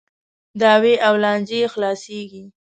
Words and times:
دعاوې 0.59 0.95
او 1.07 1.13
لانجې 1.23 1.61
خلاصیږي. 1.73 2.43